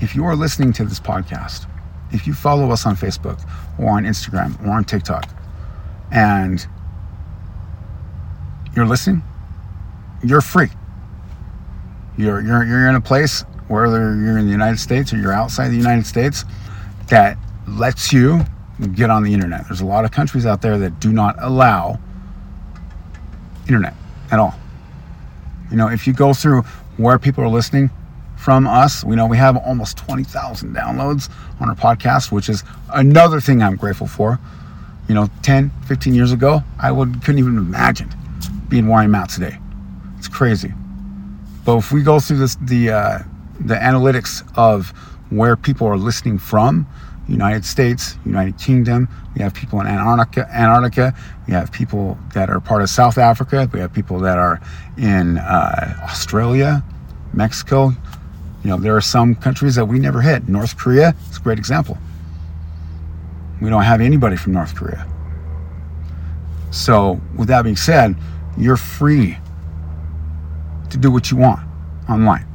If 0.00 0.14
you 0.14 0.24
are 0.24 0.36
listening 0.36 0.72
to 0.74 0.84
this 0.84 1.00
podcast, 1.00 1.66
if 2.12 2.26
you 2.26 2.34
follow 2.34 2.70
us 2.70 2.86
on 2.86 2.96
Facebook 2.96 3.40
or 3.78 3.90
on 3.90 4.04
Instagram 4.04 4.60
or 4.66 4.70
on 4.70 4.84
TikTok, 4.84 5.28
and 6.10 6.66
you're 8.76 8.86
listening, 8.86 9.22
you're 10.22 10.40
free. 10.40 10.68
You're, 12.16 12.40
you're, 12.42 12.64
you're 12.64 12.88
in 12.88 12.94
a 12.94 13.00
place, 13.00 13.42
whether 13.68 14.14
you're 14.16 14.38
in 14.38 14.46
the 14.46 14.52
United 14.52 14.78
States 14.78 15.12
or 15.12 15.16
you're 15.16 15.32
outside 15.32 15.68
the 15.68 15.76
United 15.76 16.06
States, 16.06 16.44
that 17.08 17.38
lets 17.66 18.12
you 18.12 18.44
get 18.94 19.10
on 19.10 19.22
the 19.22 19.32
internet. 19.32 19.66
There's 19.66 19.80
a 19.80 19.86
lot 19.86 20.04
of 20.04 20.10
countries 20.10 20.46
out 20.46 20.62
there 20.62 20.78
that 20.78 21.00
do 21.00 21.12
not 21.12 21.36
allow 21.38 21.98
internet 23.66 23.94
at 24.30 24.38
all. 24.38 24.54
You 25.70 25.76
know, 25.76 25.88
if 25.88 26.06
you 26.06 26.12
go 26.12 26.34
through 26.34 26.62
where 26.96 27.18
people 27.18 27.42
are 27.44 27.48
listening 27.48 27.90
from 28.36 28.66
us, 28.66 29.04
we 29.04 29.16
know 29.16 29.26
we 29.26 29.36
have 29.36 29.56
almost 29.56 29.96
20,000 29.98 30.74
downloads 30.74 31.30
on 31.60 31.68
our 31.68 31.76
podcast, 31.76 32.32
which 32.32 32.48
is 32.48 32.64
another 32.92 33.40
thing 33.40 33.62
I'm 33.62 33.76
grateful 33.76 34.06
for. 34.06 34.38
You 35.08 35.14
know, 35.14 35.28
10, 35.42 35.70
15 35.86 36.14
years 36.14 36.32
ago, 36.32 36.62
I 36.80 36.90
would 36.90 37.22
couldn't 37.22 37.38
even 37.38 37.56
imagine 37.56 38.10
being 38.68 38.88
where 38.88 39.00
I'm 39.00 39.14
at 39.14 39.28
today. 39.28 39.58
It's 40.18 40.28
crazy. 40.28 40.72
But 41.64 41.78
if 41.78 41.92
we 41.92 42.02
go 42.02 42.18
through 42.18 42.38
this, 42.38 42.56
the 42.56 42.90
uh, 42.90 43.18
the 43.60 43.74
analytics 43.74 44.42
of 44.56 44.90
where 45.30 45.56
people 45.56 45.86
are 45.86 45.96
listening 45.96 46.38
from, 46.38 46.86
United 47.28 47.64
States, 47.64 48.16
United 48.24 48.58
Kingdom, 48.58 49.08
we 49.34 49.42
have 49.42 49.54
people 49.54 49.80
in 49.80 49.86
Antarctica, 49.86 50.48
Antarctica, 50.52 51.14
we 51.46 51.52
have 51.52 51.70
people 51.72 52.18
that 52.34 52.50
are 52.50 52.60
part 52.60 52.82
of 52.82 52.90
South 52.90 53.18
Africa, 53.18 53.68
we 53.72 53.80
have 53.80 53.92
people 53.92 54.18
that 54.20 54.38
are 54.38 54.60
in 54.96 55.38
uh, 55.38 56.00
Australia, 56.02 56.82
Mexico. 57.32 57.92
You 58.62 58.70
know, 58.70 58.76
there 58.76 58.96
are 58.96 59.00
some 59.00 59.34
countries 59.34 59.74
that 59.74 59.86
we 59.86 59.98
never 59.98 60.20
hit. 60.20 60.48
North 60.48 60.76
Korea 60.76 61.14
is 61.30 61.38
a 61.38 61.40
great 61.40 61.58
example. 61.58 61.98
We 63.60 63.70
don't 63.70 63.82
have 63.82 64.00
anybody 64.00 64.36
from 64.36 64.52
North 64.52 64.74
Korea. 64.74 65.06
So, 66.70 67.20
with 67.36 67.48
that 67.48 67.62
being 67.62 67.76
said, 67.76 68.16
you're 68.56 68.76
free 68.76 69.36
to 70.90 70.96
do 70.96 71.10
what 71.10 71.30
you 71.30 71.36
want 71.36 71.60
online, 72.08 72.46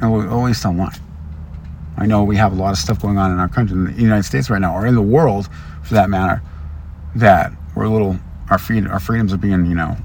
at 0.00 0.08
least 0.08 0.64
online. 0.64 0.98
I 1.96 2.06
know 2.06 2.24
we 2.24 2.36
have 2.36 2.52
a 2.52 2.56
lot 2.56 2.70
of 2.70 2.78
stuff 2.78 3.00
going 3.00 3.18
on 3.18 3.30
in 3.30 3.38
our 3.38 3.48
country, 3.48 3.76
in 3.76 3.84
the 3.84 4.02
United 4.02 4.24
States 4.24 4.50
right 4.50 4.60
now, 4.60 4.74
or 4.74 4.86
in 4.86 4.94
the 4.94 5.02
world 5.02 5.48
for 5.82 5.94
that 5.94 6.08
matter, 6.08 6.42
that 7.14 7.52
we're 7.74 7.84
a 7.84 7.90
little, 7.90 8.18
our, 8.50 8.58
freedom, 8.58 8.90
our 8.90 9.00
freedoms 9.00 9.32
are 9.32 9.38
being, 9.38 9.66
you 9.66 9.74
know, 9.74 9.96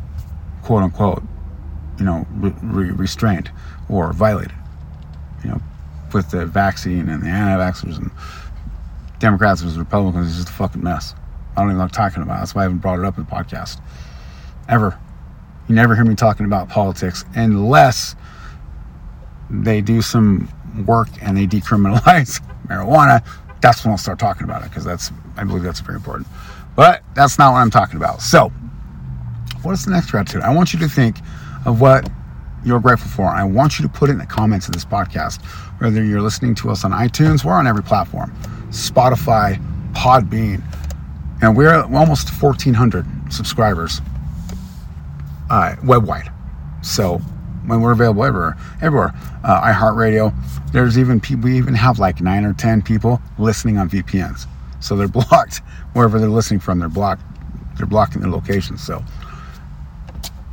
quote 0.64 0.84
unquote, 0.84 1.24
you 1.98 2.06
know, 2.06 2.28
re- 2.36 2.92
restrained 2.92 3.50
or 3.90 4.14
violated, 4.14 4.54
you 5.44 5.52
know, 5.52 5.62
with 6.14 6.32
the 6.32 6.46
vaccine 6.46 7.10
and 7.10 7.24
the 7.24 7.28
anti-vaxxers 7.28 7.98
and 7.98 8.12
Democrats 9.20 9.62
versus 9.62 9.78
Republicans 9.78 10.28
is 10.30 10.36
just 10.38 10.50
a 10.50 10.54
fucking 10.54 10.84
mess. 10.84 11.16
I 11.56 11.62
don't 11.62 11.70
even 11.70 11.80
like 11.80 11.92
talking 11.92 12.22
about 12.22 12.36
it. 12.36 12.40
That's 12.40 12.56
why 12.56 12.62
I 12.62 12.64
haven't 12.64 12.80
brought 12.80 13.00
it 13.00 13.06
up 13.06 13.18
in 13.18 13.26
the 13.26 13.32
podcast. 13.32 13.82
Ever. 14.70 14.98
You 15.68 15.76
never 15.76 15.96
hear 15.96 16.06
me 16.06 16.16
talking 16.16 16.46
about 16.46 16.70
politics 16.70 17.26
unless 17.36 18.16
they 19.50 19.82
do 19.82 20.02
some 20.02 20.50
work 20.86 21.10
and 21.22 21.36
they 21.36 21.48
decriminalize 21.48 22.42
marijuana. 22.68 23.26
That's 23.62 23.84
when 23.84 23.92
I'll 23.92 23.98
start 23.98 24.20
talking 24.20 24.44
about 24.44 24.64
it 24.64 24.70
because 24.70 24.86
that's 24.86 25.12
I 25.36 25.44
believe 25.44 25.64
that's 25.64 25.80
very 25.80 25.98
important. 25.98 26.28
But 26.76 27.04
that's 27.16 27.40
not 27.40 27.54
what 27.54 27.60
I'm 27.60 27.72
talking 27.72 27.98
about. 27.98 28.22
So, 28.22 28.50
what 29.64 29.72
is 29.72 29.86
the 29.86 29.92
next 29.92 30.12
gratitude? 30.12 30.42
I 30.42 30.54
want 30.54 30.74
you 30.74 30.80
to 30.80 30.88
think 30.88 31.18
of 31.66 31.82
what 31.82 32.10
you're 32.68 32.80
grateful 32.80 33.10
for. 33.10 33.26
I 33.26 33.44
want 33.44 33.80
you 33.80 33.88
to 33.88 33.90
put 33.90 34.10
it 34.10 34.14
in 34.14 34.20
the 34.20 34.26
comments 34.26 34.68
of 34.68 34.74
this 34.74 34.86
podcast, 34.86 35.44
whether 35.80 36.04
you're 36.04 36.22
listening 36.22 36.54
to 36.56 36.70
us 36.70 36.84
on 36.84 36.92
iTunes, 36.92 37.44
we're 37.44 37.54
on 37.54 37.66
every 37.66 37.84
platform 37.84 38.36
Spotify, 38.70 39.56
Podbean, 39.94 40.62
and 41.42 41.56
we're 41.56 41.82
almost 41.84 42.30
1,400 42.30 43.06
subscribers 43.32 44.02
uh, 45.50 45.76
web 45.84 46.06
wide. 46.06 46.30
So 46.82 47.20
when 47.66 47.82
we're 47.82 47.92
available 47.92 48.24
everywhere, 48.24 48.58
everywhere, 48.82 49.14
uh, 49.44 49.62
iHeartRadio. 49.62 50.34
There's 50.72 50.98
even 50.98 51.20
people. 51.20 51.46
We 51.46 51.58
even 51.58 51.74
have 51.76 52.00
like 52.00 52.22
nine 52.22 52.44
or 52.46 52.54
ten 52.54 52.82
people 52.82 53.22
listening 53.38 53.78
on 53.78 53.90
VPNs. 53.90 54.46
So 54.80 54.96
they're 54.96 55.08
blocked 55.30 55.58
wherever 55.94 56.20
they're 56.20 56.30
listening 56.30 56.60
from. 56.60 56.80
They're 56.80 56.90
blocked. 56.90 57.22
They're 57.78 57.86
blocking 57.86 58.22
their 58.22 58.32
location. 58.32 58.78
So 58.78 59.04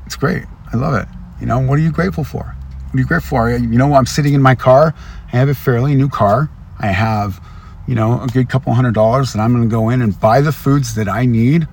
it's 0.06 0.16
great. 0.16 0.44
I 0.72 0.76
love 0.76 0.94
it. 0.94 1.08
You 1.40 1.46
know, 1.46 1.58
what 1.58 1.78
are 1.78 1.82
you 1.82 1.92
grateful 1.92 2.24
for? 2.24 2.44
What 2.44 2.94
are 2.94 2.98
you 2.98 3.06
grateful 3.06 3.38
for? 3.38 3.50
You 3.50 3.78
know, 3.78 3.94
I'm 3.94 4.06
sitting 4.06 4.34
in 4.34 4.42
my 4.42 4.54
car. 4.54 4.94
I 5.32 5.36
have 5.36 5.48
a 5.48 5.54
fairly 5.54 5.94
new 5.94 6.08
car. 6.08 6.50
I 6.78 6.88
have 6.88 7.40
you 7.86 7.94
know, 7.94 8.20
a 8.22 8.26
good 8.28 8.48
couple 8.48 8.72
hundred 8.72 8.94
dollars, 8.94 9.34
and 9.34 9.42
I'm 9.42 9.52
going 9.52 9.68
to 9.68 9.70
go 9.70 9.90
in 9.90 10.00
and 10.02 10.18
buy 10.18 10.40
the 10.40 10.52
foods 10.52 10.94
that 10.94 11.08
I 11.08 11.26
need 11.26 11.68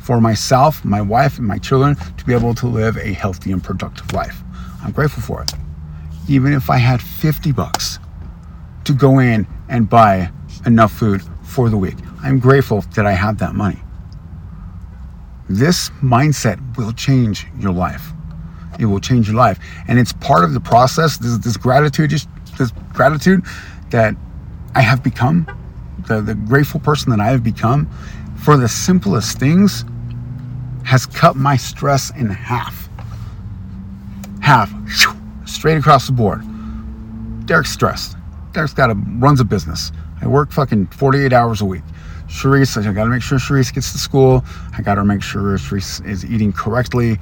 for 0.00 0.20
myself, 0.20 0.84
my 0.84 1.00
wife, 1.00 1.38
and 1.38 1.46
my 1.46 1.58
children 1.58 1.96
to 1.96 2.24
be 2.24 2.32
able 2.32 2.54
to 2.54 2.66
live 2.66 2.96
a 2.96 3.12
healthy 3.12 3.50
and 3.50 3.62
productive 3.62 4.12
life. 4.12 4.42
I'm 4.82 4.92
grateful 4.92 5.22
for 5.22 5.42
it. 5.42 5.52
Even 6.28 6.52
if 6.52 6.70
I 6.70 6.76
had 6.76 7.02
50 7.02 7.52
bucks 7.52 7.98
to 8.84 8.92
go 8.92 9.18
in 9.18 9.46
and 9.68 9.88
buy 9.88 10.30
enough 10.64 10.92
food 10.92 11.22
for 11.42 11.68
the 11.68 11.76
week, 11.76 11.96
I'm 12.22 12.38
grateful 12.38 12.82
that 12.94 13.06
I 13.06 13.12
have 13.12 13.38
that 13.38 13.54
money. 13.54 13.80
This 15.48 15.90
mindset 16.02 16.76
will 16.76 16.92
change 16.92 17.46
your 17.58 17.72
life. 17.72 18.12
It 18.78 18.86
will 18.86 19.00
change 19.00 19.28
your 19.28 19.36
life. 19.36 19.58
And 19.88 19.98
it's 19.98 20.12
part 20.12 20.44
of 20.44 20.54
the 20.54 20.60
process. 20.60 21.16
This, 21.18 21.38
this 21.38 21.56
gratitude, 21.56 22.10
just 22.10 22.28
this 22.58 22.72
gratitude 22.92 23.44
that 23.90 24.14
I 24.74 24.80
have 24.80 25.02
become, 25.02 25.46
the, 26.06 26.20
the 26.20 26.34
grateful 26.34 26.80
person 26.80 27.10
that 27.10 27.20
I 27.20 27.28
have 27.28 27.42
become 27.42 27.88
for 28.44 28.56
the 28.56 28.68
simplest 28.68 29.38
things 29.38 29.84
has 30.84 31.06
cut 31.06 31.36
my 31.36 31.56
stress 31.56 32.10
in 32.10 32.28
half. 32.30 32.88
Half, 34.40 34.72
straight 35.46 35.78
across 35.78 36.06
the 36.06 36.12
board. 36.12 36.42
Derek's 37.46 37.72
stressed. 37.72 38.16
Derek's 38.52 38.74
got 38.74 38.90
a 38.90 38.94
runs 38.94 39.40
a 39.40 39.44
business. 39.44 39.90
I 40.20 40.26
work 40.26 40.52
fucking 40.52 40.86
48 40.88 41.32
hours 41.32 41.60
a 41.60 41.64
week. 41.64 41.82
Sharice, 42.28 42.76
I 42.76 42.92
gotta 42.92 43.10
make 43.10 43.22
sure 43.22 43.38
Sharice 43.38 43.72
gets 43.72 43.92
to 43.92 43.98
school. 43.98 44.44
I 44.76 44.82
gotta 44.82 45.04
make 45.04 45.22
sure 45.22 45.42
Sharice 45.58 46.06
is 46.06 46.24
eating 46.24 46.52
correctly. 46.52 47.18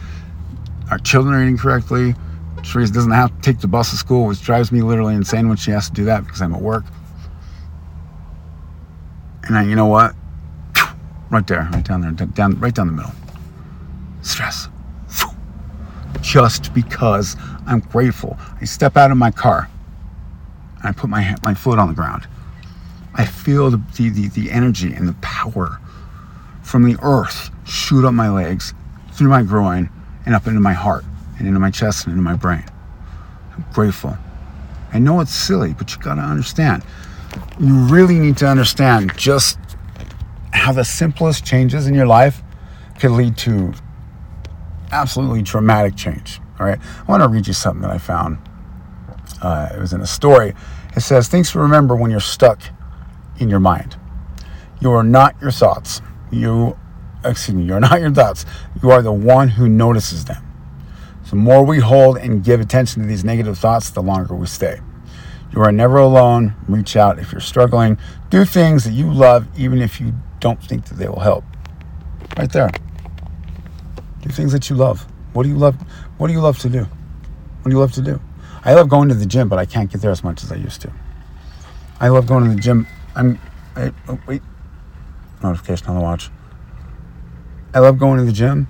Our 0.90 0.98
children 0.98 1.34
are 1.34 1.42
eating 1.42 1.56
correctly. 1.56 2.14
Sharice 2.58 2.92
doesn't 2.92 3.10
have 3.12 3.34
to 3.34 3.40
take 3.42 3.60
the 3.60 3.68
bus 3.68 3.90
to 3.90 3.96
school, 3.96 4.26
which 4.26 4.42
drives 4.42 4.72
me 4.72 4.82
literally 4.82 5.14
insane 5.14 5.48
when 5.48 5.56
she 5.56 5.70
has 5.70 5.88
to 5.88 5.94
do 5.94 6.04
that 6.06 6.24
because 6.24 6.40
I'm 6.40 6.54
at 6.54 6.60
work. 6.60 6.84
And 9.44 9.68
you 9.68 9.76
know 9.76 9.86
what? 9.86 10.14
Right 11.30 11.46
there, 11.46 11.68
right 11.72 11.84
down 11.84 12.00
there, 12.02 12.12
down, 12.12 12.60
right 12.60 12.74
down 12.74 12.86
the 12.86 12.92
middle. 12.92 13.12
Stress. 14.22 14.68
Just 16.20 16.72
because 16.74 17.36
I'm 17.66 17.80
grateful. 17.80 18.36
I 18.60 18.64
step 18.64 18.96
out 18.96 19.10
of 19.10 19.16
my 19.16 19.30
car 19.30 19.68
and 20.78 20.86
I 20.86 20.92
put 20.92 21.10
my, 21.10 21.34
my 21.42 21.54
foot 21.54 21.78
on 21.78 21.88
the 21.88 21.94
ground. 21.94 22.28
I 23.14 23.24
feel 23.24 23.70
the, 23.70 23.82
the, 23.96 24.28
the 24.28 24.50
energy 24.50 24.92
and 24.92 25.08
the 25.08 25.14
power 25.22 25.80
from 26.62 26.84
the 26.84 26.96
earth 27.02 27.50
shoot 27.64 28.04
up 28.04 28.14
my 28.14 28.28
legs, 28.28 28.74
through 29.12 29.28
my 29.28 29.42
groin, 29.42 29.90
and 30.26 30.34
up 30.34 30.46
into 30.46 30.60
my 30.60 30.72
heart, 30.72 31.04
and 31.38 31.46
into 31.46 31.60
my 31.60 31.70
chest, 31.70 32.06
and 32.06 32.12
into 32.12 32.22
my 32.22 32.36
brain. 32.36 32.64
I'm 33.52 33.64
grateful. 33.72 34.16
I 34.92 34.98
know 34.98 35.20
it's 35.20 35.34
silly, 35.34 35.74
but 35.74 35.94
you 35.94 36.00
gotta 36.00 36.22
understand 36.22 36.82
you 37.58 37.74
really 37.86 38.18
need 38.18 38.36
to 38.38 38.46
understand 38.46 39.16
just 39.16 39.58
how 40.52 40.72
the 40.72 40.84
simplest 40.84 41.44
changes 41.44 41.86
in 41.86 41.94
your 41.94 42.06
life 42.06 42.42
can 42.98 43.16
lead 43.16 43.36
to 43.38 43.72
absolutely 44.92 45.42
dramatic 45.42 45.96
change. 45.96 46.40
All 46.58 46.66
right, 46.66 46.78
I 46.78 47.02
want 47.10 47.22
to 47.22 47.28
read 47.28 47.46
you 47.46 47.52
something 47.52 47.82
that 47.82 47.90
I 47.90 47.98
found. 47.98 48.38
Uh, 49.42 49.68
it 49.74 49.78
was 49.80 49.92
in 49.92 50.00
a 50.00 50.06
story. 50.06 50.54
It 50.96 51.00
says, 51.00 51.28
Things 51.28 51.50
to 51.52 51.58
remember 51.58 51.96
when 51.96 52.10
you're 52.10 52.20
stuck 52.20 52.60
in 53.38 53.50
your 53.50 53.60
mind. 53.60 53.96
You 54.80 54.92
are 54.92 55.02
not 55.02 55.34
your 55.40 55.50
thoughts. 55.50 56.00
You, 56.30 56.78
excuse 57.24 57.54
me, 57.54 57.64
you're 57.64 57.80
not 57.80 58.00
your 58.00 58.12
thoughts. 58.12 58.44
You 58.82 58.90
are 58.90 59.02
the 59.02 59.12
one 59.12 59.48
who 59.48 59.68
notices 59.68 60.24
them. 60.24 60.42
The 61.28 61.36
more 61.36 61.64
we 61.64 61.80
hold 61.80 62.16
and 62.18 62.44
give 62.44 62.60
attention 62.60 63.02
to 63.02 63.08
these 63.08 63.24
negative 63.24 63.58
thoughts, 63.58 63.90
the 63.90 64.00
longer 64.00 64.36
we 64.36 64.46
stay. 64.46 64.80
You 65.52 65.62
are 65.62 65.72
never 65.72 65.96
alone. 65.96 66.54
Reach 66.68 66.96
out 66.96 67.18
if 67.18 67.32
you're 67.32 67.40
struggling. 67.40 67.98
Do 68.30 68.44
things 68.44 68.84
that 68.84 68.92
you 68.92 69.12
love, 69.12 69.48
even 69.58 69.82
if 69.82 70.00
you 70.00 70.14
don't 70.38 70.62
think 70.62 70.84
that 70.86 70.94
they 70.94 71.08
will 71.08 71.18
help. 71.18 71.44
Right 72.38 72.52
there. 72.52 72.70
Do 74.22 74.28
things 74.30 74.52
that 74.52 74.70
you 74.70 74.76
love. 74.76 75.06
What 75.32 75.42
do 75.42 75.48
you 75.48 75.56
love? 75.56 75.74
What 76.18 76.28
do 76.28 76.32
you 76.32 76.40
love 76.40 76.58
to 76.60 76.68
do? 76.68 76.84
What 76.84 77.64
do 77.64 77.70
you 77.70 77.80
love 77.80 77.92
to 77.94 78.02
do? 78.02 78.20
I 78.64 78.74
love 78.74 78.88
going 78.88 79.08
to 79.08 79.14
the 79.16 79.26
gym, 79.26 79.48
but 79.48 79.58
I 79.58 79.66
can't 79.66 79.90
get 79.90 80.02
there 80.02 80.12
as 80.12 80.22
much 80.22 80.44
as 80.44 80.52
I 80.52 80.56
used 80.56 80.82
to. 80.82 80.92
I 81.98 82.08
love 82.08 82.28
going 82.28 82.44
to 82.44 82.50
the 82.50 82.60
gym. 82.60 82.86
I'm. 83.16 83.40
I, 83.74 83.92
oh, 84.08 84.20
wait. 84.28 84.42
Notification 85.42 85.88
on 85.88 85.96
the 85.96 86.00
watch. 86.00 86.30
I 87.74 87.80
love 87.80 87.98
going 87.98 88.18
to 88.18 88.24
the 88.24 88.32
gym, 88.32 88.68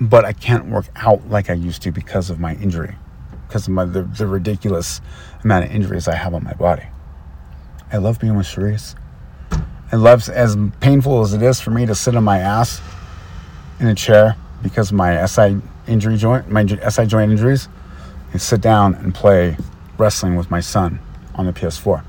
but 0.00 0.24
I 0.24 0.32
can't 0.32 0.66
work 0.66 0.86
out 0.96 1.28
like 1.28 1.50
I 1.50 1.54
used 1.54 1.82
to 1.82 1.92
because 1.92 2.30
of 2.30 2.40
my 2.40 2.54
injury 2.54 2.94
because 3.54 3.68
of 3.68 3.72
my, 3.72 3.84
the, 3.84 4.02
the 4.02 4.26
ridiculous 4.26 5.00
amount 5.44 5.64
of 5.64 5.70
injuries 5.70 6.08
I 6.08 6.16
have 6.16 6.34
on 6.34 6.42
my 6.42 6.54
body. 6.54 6.82
I 7.92 7.98
love 7.98 8.18
being 8.18 8.36
with 8.36 8.46
Sharice. 8.46 8.96
I 9.92 9.96
love, 9.96 10.28
as 10.28 10.56
painful 10.80 11.22
as 11.22 11.34
it 11.34 11.40
is 11.40 11.60
for 11.60 11.70
me 11.70 11.86
to 11.86 11.94
sit 11.94 12.16
on 12.16 12.24
my 12.24 12.38
ass 12.40 12.80
in 13.78 13.86
a 13.86 13.94
chair 13.94 14.34
because 14.60 14.90
of 14.90 14.96
my 14.96 15.24
SI 15.26 15.58
injury 15.86 16.16
joint, 16.16 16.50
my 16.50 16.66
SI 16.66 17.06
joint 17.06 17.30
injuries, 17.30 17.68
and 18.32 18.42
sit 18.42 18.60
down 18.60 18.96
and 18.96 19.14
play 19.14 19.56
wrestling 19.98 20.34
with 20.34 20.50
my 20.50 20.58
son 20.58 20.98
on 21.36 21.46
the 21.46 21.52
PS4. 21.52 22.02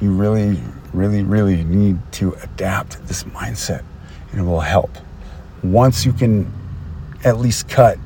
You 0.00 0.12
really, 0.12 0.58
really, 0.94 1.22
really 1.22 1.64
need 1.64 1.98
to 2.12 2.34
adapt 2.42 3.06
this 3.06 3.24
mindset, 3.24 3.82
and 4.30 4.40
it 4.40 4.44
will 4.44 4.60
help. 4.60 4.90
Once 5.62 6.06
you 6.06 6.12
can 6.12 6.52
at 7.24 7.38
least 7.38 7.68
cut 7.68 7.98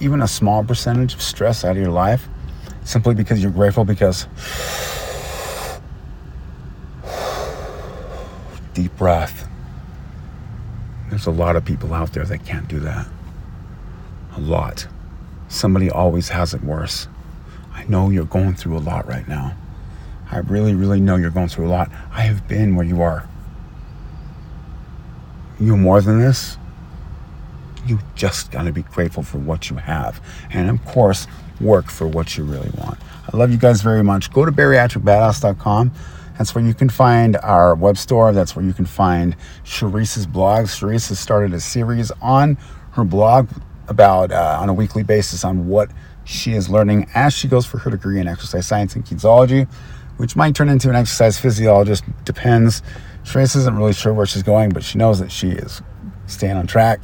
even 0.00 0.22
a 0.22 0.28
small 0.28 0.62
percentage 0.62 1.14
of 1.14 1.22
stress 1.22 1.64
out 1.64 1.72
of 1.72 1.76
your 1.78 1.90
life 1.90 2.28
simply 2.84 3.14
because 3.14 3.42
you're 3.42 3.50
grateful 3.50 3.84
because 3.84 4.26
deep 8.74 8.96
breath. 8.96 9.48
There's 11.10 11.26
a 11.26 11.30
lot 11.30 11.56
of 11.56 11.64
people 11.64 11.94
out 11.94 12.12
there 12.12 12.24
that 12.24 12.44
can't 12.44 12.68
do 12.68 12.78
that. 12.80 13.08
A 14.36 14.40
lot. 14.40 14.86
Somebody 15.48 15.90
always 15.90 16.28
has 16.28 16.54
it 16.54 16.62
worse. 16.62 17.08
I 17.72 17.84
know 17.84 18.10
you're 18.10 18.26
going 18.26 18.54
through 18.54 18.76
a 18.76 18.80
lot 18.80 19.08
right 19.08 19.26
now. 19.26 19.56
I 20.30 20.38
really, 20.38 20.74
really 20.74 21.00
know 21.00 21.16
you're 21.16 21.30
going 21.30 21.48
through 21.48 21.68
a 21.68 21.70
lot. 21.70 21.90
I 22.12 22.22
have 22.22 22.46
been 22.48 22.76
where 22.76 22.86
you 22.86 23.02
are. 23.02 23.28
You 25.58 25.76
more 25.76 26.00
than 26.00 26.20
this? 26.20 26.58
you 27.88 27.98
just 28.14 28.50
got 28.50 28.64
to 28.64 28.72
be 28.72 28.82
grateful 28.82 29.22
for 29.22 29.38
what 29.38 29.70
you 29.70 29.76
have. 29.76 30.20
And 30.50 30.68
of 30.70 30.84
course, 30.84 31.26
work 31.60 31.90
for 31.90 32.06
what 32.06 32.36
you 32.36 32.44
really 32.44 32.70
want. 32.78 32.98
I 33.32 33.36
love 33.36 33.50
you 33.50 33.58
guys 33.58 33.82
very 33.82 34.02
much. 34.02 34.32
Go 34.32 34.44
to 34.44 34.52
bariatricbadass.com 34.52 35.92
That's 36.36 36.54
where 36.54 36.64
you 36.64 36.74
can 36.74 36.88
find 36.88 37.36
our 37.38 37.74
web 37.74 37.98
store. 37.98 38.32
That's 38.32 38.54
where 38.54 38.64
you 38.64 38.72
can 38.72 38.86
find 38.86 39.36
Sharice's 39.64 40.26
blog. 40.26 40.66
Sharice 40.66 41.08
has 41.08 41.18
started 41.18 41.52
a 41.54 41.60
series 41.60 42.10
on 42.22 42.56
her 42.92 43.04
blog 43.04 43.48
about 43.88 44.32
uh, 44.32 44.58
on 44.60 44.68
a 44.68 44.74
weekly 44.74 45.02
basis 45.02 45.44
on 45.44 45.66
what 45.66 45.90
she 46.24 46.52
is 46.52 46.68
learning 46.68 47.08
as 47.14 47.32
she 47.32 47.48
goes 47.48 47.64
for 47.64 47.78
her 47.78 47.90
degree 47.90 48.20
in 48.20 48.28
exercise 48.28 48.66
science 48.66 48.94
and 48.94 49.04
kinesiology, 49.04 49.66
which 50.18 50.36
might 50.36 50.54
turn 50.54 50.68
into 50.68 50.90
an 50.90 50.94
exercise 50.94 51.38
physiologist. 51.38 52.04
Depends. 52.24 52.82
Sharice 53.24 53.56
isn't 53.56 53.76
really 53.76 53.92
sure 53.94 54.12
where 54.12 54.26
she's 54.26 54.42
going, 54.42 54.70
but 54.70 54.84
she 54.84 54.98
knows 54.98 55.18
that 55.20 55.32
she 55.32 55.48
is 55.48 55.82
staying 56.26 56.56
on 56.56 56.66
track. 56.66 57.00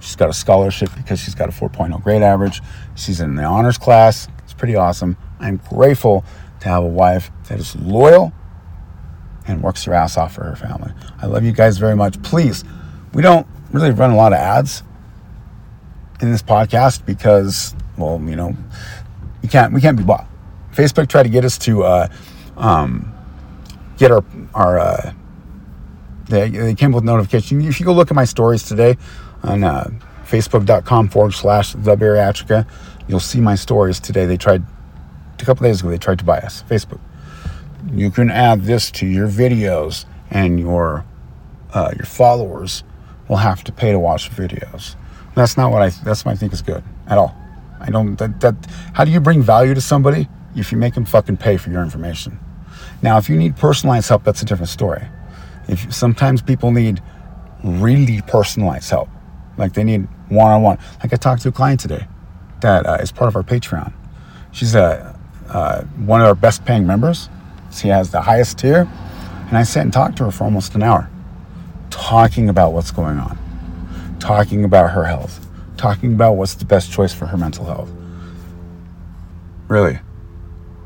She's 0.00 0.16
got 0.16 0.28
a 0.28 0.34
scholarship 0.34 0.90
because 0.96 1.20
she's 1.20 1.34
got 1.34 1.48
a 1.48 1.52
4.0 1.52 2.02
grade 2.02 2.22
average. 2.22 2.60
She's 2.94 3.20
in 3.20 3.34
the 3.34 3.44
honors 3.44 3.78
class. 3.78 4.28
It's 4.42 4.54
pretty 4.54 4.76
awesome. 4.76 5.16
I'm 5.40 5.56
grateful 5.68 6.24
to 6.60 6.68
have 6.68 6.82
a 6.82 6.88
wife 6.88 7.30
that 7.48 7.58
is 7.58 7.74
loyal 7.76 8.32
and 9.46 9.62
works 9.62 9.84
her 9.84 9.94
ass 9.94 10.16
off 10.16 10.34
for 10.34 10.44
her 10.44 10.56
family. 10.56 10.92
I 11.20 11.26
love 11.26 11.44
you 11.44 11.52
guys 11.52 11.78
very 11.78 11.96
much. 11.96 12.22
Please, 12.22 12.64
we 13.12 13.22
don't 13.22 13.46
really 13.72 13.90
run 13.90 14.10
a 14.10 14.16
lot 14.16 14.32
of 14.32 14.38
ads 14.38 14.82
in 16.20 16.30
this 16.30 16.42
podcast 16.42 17.04
because, 17.04 17.74
well, 17.96 18.20
you 18.24 18.36
know, 18.36 18.56
we 19.42 19.48
can't 19.48 19.72
we 19.72 19.80
can't 19.80 19.96
be 19.96 20.04
bought. 20.04 20.26
Facebook 20.72 21.08
tried 21.08 21.24
to 21.24 21.28
get 21.28 21.44
us 21.44 21.58
to 21.58 21.84
uh, 21.84 22.08
um, 22.56 23.12
get 23.98 24.10
our 24.10 24.24
our 24.54 24.78
uh, 24.78 25.12
they, 26.28 26.48
they 26.48 26.74
came 26.74 26.92
with 26.92 27.04
notification. 27.04 27.60
If 27.62 27.80
you 27.80 27.86
go 27.86 27.92
look 27.92 28.10
at 28.10 28.14
my 28.14 28.24
stories 28.24 28.62
today 28.62 28.96
on 29.42 29.62
uh, 29.62 29.90
facebook.com 30.24 31.08
forward 31.08 31.34
slash 31.34 31.72
the 31.72 31.96
bariatrica, 31.96 32.66
you'll 33.08 33.20
see 33.20 33.40
my 33.40 33.54
stories 33.54 34.00
today. 34.00 34.24
They 34.26 34.36
tried 34.36 34.62
a 35.38 35.44
couple 35.44 35.64
days 35.64 35.80
ago. 35.80 35.90
They 35.90 35.98
tried 35.98 36.18
to 36.20 36.24
buy 36.24 36.38
us 36.38 36.62
Facebook 36.68 37.00
you 37.92 38.10
can 38.10 38.30
add 38.30 38.62
this 38.62 38.90
to 38.90 39.06
your 39.06 39.28
videos 39.28 40.04
and 40.30 40.58
your 40.58 41.04
uh, 41.72 41.92
your 41.96 42.06
followers 42.06 42.84
will 43.28 43.36
have 43.36 43.64
to 43.64 43.72
pay 43.72 43.90
to 43.90 43.98
watch 43.98 44.30
videos. 44.30 44.94
That's 45.34 45.56
not 45.56 45.72
what 45.72 45.82
I 45.82 45.90
that's 46.04 46.24
what 46.24 46.32
I 46.32 46.36
think 46.36 46.52
is 46.52 46.62
good 46.62 46.82
at 47.06 47.18
all. 47.18 47.36
I 47.80 47.90
don't 47.90 48.16
that, 48.16 48.40
that 48.40 48.54
how 48.94 49.04
do 49.04 49.10
you 49.10 49.20
bring 49.20 49.42
value 49.42 49.74
to 49.74 49.80
somebody 49.80 50.28
if 50.56 50.72
you 50.72 50.78
make 50.78 50.94
them 50.94 51.04
fucking 51.04 51.36
pay 51.36 51.56
for 51.56 51.70
your 51.70 51.82
information? 51.82 52.38
Now, 53.04 53.18
if 53.18 53.28
you 53.28 53.36
need 53.36 53.54
personalized 53.56 54.08
help, 54.08 54.24
that's 54.24 54.40
a 54.40 54.46
different 54.46 54.70
story. 54.70 55.06
If 55.68 55.92
sometimes 55.92 56.40
people 56.40 56.72
need 56.72 57.02
really 57.62 58.22
personalized 58.22 58.88
help, 58.88 59.10
like 59.58 59.74
they 59.74 59.84
need 59.84 60.08
one-on-one. 60.30 60.78
Like 61.02 61.12
I 61.12 61.16
talked 61.16 61.42
to 61.42 61.50
a 61.50 61.52
client 61.52 61.80
today 61.80 62.06
that 62.62 62.86
uh, 62.86 62.96
is 63.02 63.12
part 63.12 63.28
of 63.28 63.36
our 63.36 63.42
Patreon. 63.42 63.92
She's 64.52 64.74
a 64.74 65.14
uh, 65.50 65.82
one 66.06 66.22
of 66.22 66.26
our 66.26 66.34
best 66.34 66.64
paying 66.64 66.86
members 66.86 67.28
she 67.70 67.88
has 67.88 68.10
the 68.10 68.22
highest 68.22 68.56
tier. 68.56 68.88
And 69.48 69.58
I 69.58 69.64
sat 69.64 69.82
and 69.82 69.92
talked 69.92 70.16
to 70.16 70.24
her 70.24 70.30
for 70.30 70.44
almost 70.44 70.74
an 70.74 70.82
hour, 70.82 71.10
talking 71.90 72.48
about 72.48 72.72
what's 72.72 72.90
going 72.90 73.18
on, 73.18 73.36
talking 74.18 74.64
about 74.64 74.92
her 74.92 75.04
health, 75.04 75.46
talking 75.76 76.14
about 76.14 76.38
what's 76.38 76.54
the 76.54 76.64
best 76.64 76.90
choice 76.90 77.12
for 77.12 77.26
her 77.26 77.36
mental 77.36 77.66
health. 77.66 77.90
Really. 79.68 79.98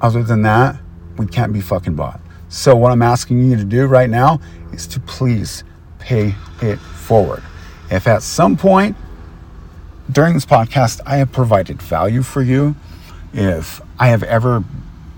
Other 0.00 0.24
than 0.24 0.42
that, 0.42 0.80
we 1.18 1.26
can't 1.26 1.52
be 1.52 1.60
fucking 1.60 1.94
bought. 1.94 2.20
So, 2.48 2.74
what 2.76 2.92
I'm 2.92 3.02
asking 3.02 3.50
you 3.50 3.56
to 3.56 3.64
do 3.64 3.86
right 3.86 4.08
now 4.08 4.40
is 4.72 4.86
to 4.88 5.00
please 5.00 5.64
pay 5.98 6.34
it 6.62 6.78
forward. 6.78 7.42
If 7.90 8.06
at 8.06 8.22
some 8.22 8.56
point 8.56 8.96
during 10.10 10.34
this 10.34 10.46
podcast 10.46 11.00
I 11.04 11.16
have 11.16 11.32
provided 11.32 11.82
value 11.82 12.22
for 12.22 12.42
you, 12.42 12.76
if 13.32 13.80
I 13.98 14.08
have 14.08 14.22
ever 14.22 14.64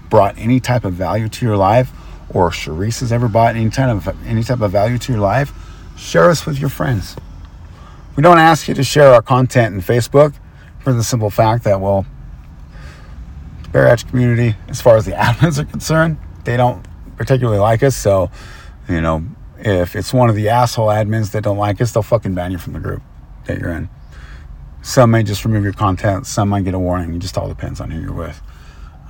brought 0.08 0.36
any 0.38 0.58
type 0.58 0.84
of 0.84 0.94
value 0.94 1.28
to 1.28 1.46
your 1.46 1.56
life, 1.56 1.92
or 2.28 2.50
Sharice 2.50 3.00
has 3.00 3.12
ever 3.12 3.28
brought 3.28 3.54
any 3.56 3.70
type 3.70 3.88
of 3.88 4.26
any 4.26 4.42
type 4.42 4.60
of 4.60 4.72
value 4.72 4.98
to 4.98 5.12
your 5.12 5.20
life, 5.20 5.52
share 5.96 6.30
us 6.30 6.46
with 6.46 6.58
your 6.58 6.70
friends. 6.70 7.16
We 8.16 8.22
don't 8.22 8.38
ask 8.38 8.66
you 8.68 8.74
to 8.74 8.82
share 8.82 9.14
our 9.14 9.22
content 9.22 9.74
in 9.74 9.80
Facebook 9.80 10.34
for 10.80 10.92
the 10.92 11.04
simple 11.04 11.30
fact 11.30 11.64
that, 11.64 11.80
well, 11.80 12.06
bariatric 13.72 14.08
community, 14.10 14.56
as 14.68 14.80
far 14.80 14.96
as 14.96 15.06
the 15.06 15.12
admins 15.26 15.58
are 15.58 15.64
concerned, 15.64 16.18
they 16.44 16.56
don't 16.56 16.84
particularly 17.16 17.58
like 17.58 17.82
us. 17.82 17.96
So, 17.96 18.30
you 18.88 19.00
know, 19.00 19.24
if 19.58 19.94
it's 19.94 20.12
one 20.12 20.30
of 20.30 20.36
the 20.36 20.48
asshole 20.48 20.88
admins 20.88 21.32
that 21.32 21.44
don't 21.44 21.58
like 21.58 21.80
us, 21.80 21.92
they'll 21.92 22.02
fucking 22.02 22.34
ban 22.34 22.52
you 22.52 22.58
from 22.58 22.72
the 22.72 22.80
group 22.80 23.02
that 23.46 23.58
you're 23.58 23.72
in. 23.72 23.88
Some 24.82 25.10
may 25.10 25.22
just 25.22 25.44
remove 25.44 25.64
your 25.64 25.74
content. 25.74 26.26
Some 26.26 26.48
might 26.48 26.64
get 26.64 26.74
a 26.74 26.78
warning. 26.78 27.14
It 27.14 27.18
just 27.18 27.36
all 27.36 27.48
depends 27.48 27.80
on 27.80 27.90
who 27.90 28.00
you're 28.00 28.12
with. 28.12 28.40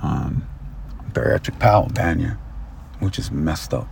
Um, 0.03 0.45
bariatric 1.11 1.59
pal 1.59 1.87
ban 1.87 2.19
you, 2.19 2.31
which 2.99 3.17
is 3.17 3.31
messed 3.31 3.73
up. 3.73 3.87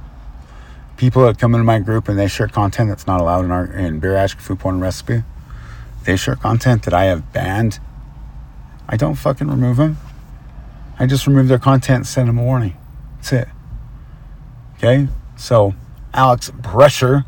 People 0.97 1.25
that 1.25 1.39
come 1.39 1.53
into 1.55 1.63
my 1.63 1.79
group 1.79 2.09
and 2.09 2.19
they 2.19 2.27
share 2.27 2.49
content 2.49 2.89
that's 2.89 3.07
not 3.07 3.21
allowed 3.21 3.45
in 3.45 3.51
our 3.51 3.65
in 3.65 4.01
bariatric 4.01 4.41
food 4.41 4.59
porn 4.59 4.81
recipe, 4.81 5.23
they 6.03 6.17
share 6.17 6.35
content 6.35 6.83
that 6.83 6.93
I 6.93 7.05
have 7.05 7.31
banned. 7.31 7.79
I 8.89 8.97
don't 8.97 9.15
fucking 9.15 9.47
remove 9.47 9.77
them. 9.77 9.97
I 10.99 11.05
just 11.05 11.25
remove 11.25 11.47
their 11.47 11.59
content 11.59 11.97
and 11.97 12.07
send 12.07 12.27
them 12.27 12.37
a 12.37 12.43
warning. 12.43 12.77
That's 13.15 13.33
it. 13.33 13.47
Okay? 14.75 15.07
So, 15.37 15.73
Alex 16.13 16.51
Brecher, 16.51 17.25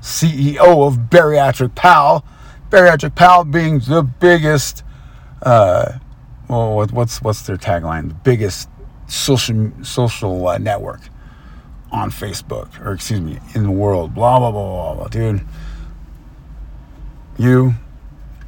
CEO 0.00 0.86
of 0.86 1.10
Bariatric 1.10 1.74
Pal, 1.74 2.24
Bariatric 2.70 3.14
Pal 3.14 3.44
being 3.44 3.80
the 3.80 4.02
biggest, 4.02 4.82
uh, 5.42 5.98
well, 6.48 6.76
what's 6.90 7.20
what's 7.20 7.42
their 7.42 7.56
tagline? 7.56 8.08
The 8.08 8.14
biggest 8.14 8.68
social 9.06 9.70
social 9.82 10.48
uh, 10.48 10.58
network 10.58 11.00
on 11.92 12.10
Facebook 12.10 12.84
or 12.84 12.92
excuse 12.92 13.20
me 13.20 13.38
in 13.54 13.64
the 13.64 13.70
world. 13.70 14.14
Blah 14.14 14.38
blah 14.38 14.50
blah 14.50 14.62
blah 14.62 14.94
blah, 14.94 15.08
dude. 15.08 15.40
You 17.38 17.74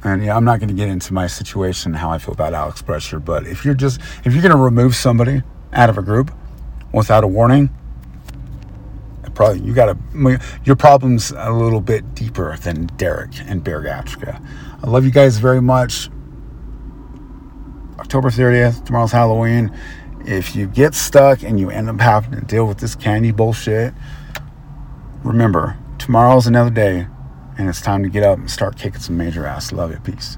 and 0.03 0.23
yeah, 0.23 0.35
I'm 0.35 0.43
not 0.43 0.59
going 0.59 0.69
to 0.69 0.75
get 0.75 0.89
into 0.89 1.13
my 1.13 1.27
situation 1.27 1.93
how 1.93 2.09
I 2.09 2.17
feel 2.17 2.33
about 2.33 2.53
Alex 2.53 2.81
Brecher, 2.81 3.23
but 3.23 3.47
if 3.47 3.63
you're 3.63 3.73
just 3.73 4.01
if 4.25 4.33
you're 4.33 4.41
going 4.41 4.55
to 4.55 4.57
remove 4.57 4.95
somebody 4.95 5.41
out 5.71 5.89
of 5.89 5.97
a 5.97 6.01
group 6.01 6.31
without 6.91 7.23
a 7.23 7.27
warning, 7.27 7.69
probably 9.33 9.61
you 9.61 9.73
got 9.73 9.85
to 9.85 10.39
your 10.63 10.75
problem's 10.75 11.31
a 11.31 11.51
little 11.51 11.81
bit 11.81 12.13
deeper 12.15 12.57
than 12.57 12.87
Derek 12.97 13.31
and 13.47 13.63
Bariatrica. 13.63 14.45
I 14.83 14.87
love 14.87 15.05
you 15.05 15.11
guys 15.11 15.37
very 15.37 15.61
much. 15.61 16.09
October 17.99 18.29
30th, 18.29 18.85
tomorrow's 18.85 19.11
Halloween 19.11 19.71
if 20.25 20.55
you 20.55 20.67
get 20.67 20.93
stuck 20.93 21.43
and 21.43 21.59
you 21.59 21.69
end 21.69 21.89
up 21.89 21.99
having 21.99 22.39
to 22.39 22.45
deal 22.45 22.65
with 22.65 22.77
this 22.79 22.95
candy 22.95 23.31
bullshit, 23.31 23.93
remember, 25.23 25.77
tomorrow's 25.97 26.47
another 26.47 26.69
day 26.69 27.07
and 27.57 27.69
it's 27.69 27.81
time 27.81 28.03
to 28.03 28.09
get 28.09 28.23
up 28.23 28.37
and 28.37 28.49
start 28.49 28.77
kicking 28.77 28.99
some 28.99 29.17
major 29.17 29.45
ass. 29.45 29.71
Love 29.71 29.91
you. 29.91 29.99
Peace. 29.99 30.37